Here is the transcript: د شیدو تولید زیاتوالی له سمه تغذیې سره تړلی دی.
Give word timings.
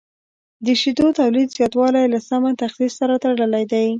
د 0.65 0.67
شیدو 0.81 1.07
تولید 1.19 1.49
زیاتوالی 1.57 2.05
له 2.13 2.19
سمه 2.29 2.51
تغذیې 2.61 2.89
سره 2.99 3.13
تړلی 3.23 3.63
دی. 3.71 3.87